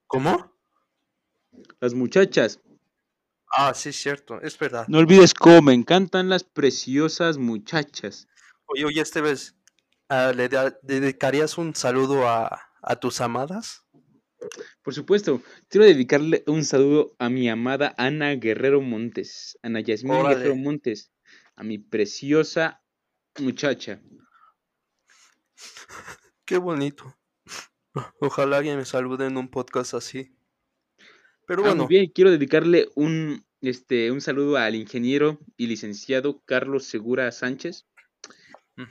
¿Cómo? 0.08 0.58
las 1.80 1.94
muchachas. 1.94 2.62
Ah, 3.56 3.74
sí, 3.74 3.94
cierto, 3.94 4.42
es 4.42 4.58
verdad. 4.58 4.86
No 4.88 5.00
olvides 5.00 5.34
cómo 5.34 5.62
me 5.62 5.74
encantan 5.74 6.30
las 6.30 6.44
preciosas 6.44 7.38
muchachas. 7.38 8.28
Oye, 8.66 8.86
oye, 8.86 9.02
este 9.02 9.22
vez, 9.22 9.56
ah, 10.10 10.34
¿le 10.36 10.50
dedicarías 10.82 11.58
un 11.58 11.74
saludo 11.76 12.28
a, 12.28 12.62
a 12.82 12.96
tus 12.98 13.22
amadas? 13.22 13.86
Por 14.84 14.94
supuesto, 14.94 15.42
quiero 15.70 15.86
dedicarle 15.86 16.44
un 16.46 16.64
saludo 16.64 17.16
a 17.20 17.30
mi 17.30 17.50
amada 17.50 17.96
Ana 17.98 18.36
Guerrero 18.36 18.82
Montes, 18.82 19.58
Ana 19.64 19.80
Yasmín 19.80 20.14
Órale. 20.14 20.36
Guerrero 20.36 20.56
Montes, 20.56 21.12
a 21.56 21.64
mi 21.64 21.80
preciosa 21.80 22.84
muchacha. 23.40 24.02
Qué 26.46 26.58
bonito. 26.58 27.16
Ojalá 28.20 28.58
alguien 28.58 28.78
me 28.78 28.86
salude 28.86 29.26
en 29.28 29.38
un 29.38 29.50
podcast 29.50 29.94
así. 29.94 30.34
Pero 31.46 31.64
Ah, 31.64 31.70
bueno, 31.70 31.88
bien, 31.88 32.12
quiero 32.14 32.30
dedicarle 32.32 32.90
un, 32.96 33.46
este, 33.62 34.12
un 34.12 34.20
saludo 34.22 34.58
al 34.58 34.76
ingeniero 34.76 35.40
y 35.56 35.68
licenciado 35.68 36.42
Carlos 36.46 36.86
Segura 36.86 37.32
Sánchez, 37.32 37.86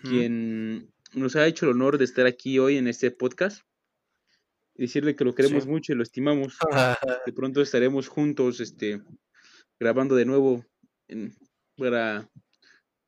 quien 0.02 0.92
nos 1.12 1.36
ha 1.36 1.46
hecho 1.46 1.66
el 1.66 1.72
honor 1.72 1.98
de 1.98 2.04
estar 2.04 2.26
aquí 2.26 2.58
hoy 2.58 2.76
en 2.78 2.88
este 2.88 3.10
podcast. 3.10 3.62
Y 4.74 4.82
decirle 4.82 5.16
que 5.16 5.24
lo 5.24 5.34
queremos 5.34 5.64
Sí. 5.64 5.68
mucho 5.70 5.92
y 5.92 5.96
lo 5.96 6.02
estimamos. 6.02 6.58
De 7.26 7.32
pronto 7.32 7.62
estaremos 7.62 8.08
juntos, 8.08 8.60
este, 8.60 9.02
grabando 9.80 10.14
de 10.16 10.24
nuevo 10.26 10.64
en- 11.08 11.34
para 11.76 12.28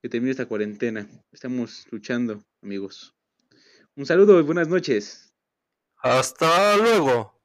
que 0.02 0.08
termine 0.08 0.30
esta 0.30 0.46
cuarentena. 0.46 1.08
Estamos 1.32 1.86
luchando, 1.90 2.42
amigos. 2.62 3.14
Un 3.96 4.06
saludo 4.06 4.38
y 4.38 4.42
buenas 4.42 4.68
noches. 4.68 5.27
Hasta 6.00 6.76
luego. 6.76 7.38